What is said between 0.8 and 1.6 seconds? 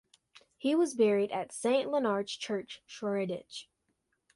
buried at